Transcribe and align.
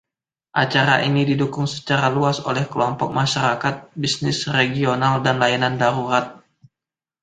Acara 0.63 0.95
ini 1.09 1.21
didukung 1.29 1.67
secara 1.75 2.07
luas 2.15 2.37
oleh 2.49 2.63
kelompok 2.73 3.09
masyarakat, 3.21 3.75
bisnis 4.03 4.37
regional 4.57 5.15
dan 5.25 5.35
layanan 5.43 5.73
darurat. 5.81 6.25